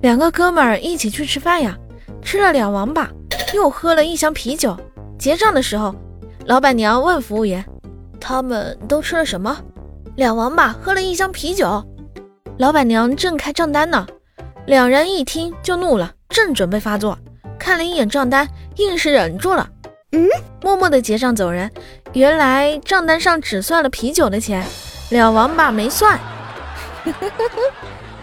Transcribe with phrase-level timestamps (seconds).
[0.00, 1.76] 两个哥们儿一起去吃饭呀，
[2.22, 3.08] 吃了两王八。
[3.54, 4.76] 又喝了一箱啤酒。
[5.18, 5.94] 结账的时候，
[6.44, 7.64] 老板娘问服务员
[8.20, 9.56] 他们都吃了什么？
[10.16, 11.82] 两王八喝了一箱啤酒。
[12.58, 14.06] 老板娘正开账单呢，
[14.66, 17.18] 两人一听就怒了，正准备发作。
[17.58, 19.68] 看了一眼账单，硬是忍住了。
[20.12, 20.28] 嗯，
[20.62, 21.70] 默默的结账走人。
[22.12, 24.64] 原来账单上只算了啤酒的钱，
[25.10, 26.18] 两王八没算。